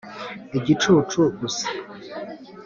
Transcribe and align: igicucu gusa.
igicucu 0.57 1.19
gusa. 1.39 1.65